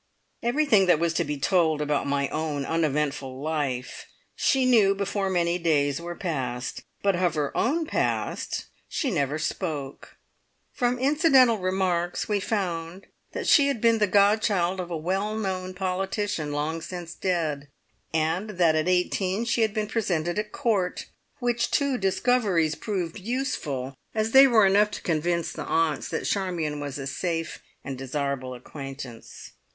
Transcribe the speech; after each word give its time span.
Everything 0.41 0.87
that 0.87 0.97
was 0.97 1.13
to 1.13 1.23
be 1.23 1.37
told 1.37 1.79
about 1.79 2.07
my 2.07 2.27
own 2.29 2.65
uneventful 2.65 3.39
life 3.39 4.07
she 4.35 4.65
knew 4.65 4.95
before 4.95 5.29
many 5.29 5.59
days 5.59 6.01
were 6.01 6.15
passed, 6.15 6.81
but 7.03 7.15
of 7.17 7.35
her 7.35 7.55
own 7.55 7.85
past 7.85 8.65
she 8.89 9.11
never 9.11 9.37
spoke. 9.37 10.17
From 10.73 10.97
incidental 10.97 11.59
remarks 11.59 12.27
we 12.27 12.39
found 12.39 13.05
that 13.33 13.45
she 13.47 13.67
had 13.67 13.79
been 13.79 13.99
the 13.99 14.07
godchild 14.07 14.79
of 14.79 14.89
a 14.89 14.97
well 14.97 15.37
known 15.37 15.75
politician 15.75 16.51
long 16.51 16.81
since 16.81 17.13
dead, 17.13 17.67
and 18.11 18.49
that 18.57 18.73
at 18.75 18.87
eighteen 18.89 19.45
she 19.45 19.61
had 19.61 19.71
been 19.71 19.85
presented 19.87 20.39
at 20.39 20.51
Court, 20.51 21.05
which 21.37 21.69
two 21.69 21.99
discoveries 21.99 22.73
proved 22.73 23.19
useful, 23.19 23.95
as 24.15 24.31
they 24.31 24.47
were 24.47 24.65
enough 24.65 24.89
to 24.89 25.01
convince 25.03 25.53
the 25.53 25.65
aunts 25.65 26.09
that 26.09 26.25
Charmion 26.25 26.79
was 26.79 26.97
a 26.97 27.05
safe 27.05 27.59
and 27.83 27.99
desirable 27.99 28.55
acquaintance. 28.55 29.51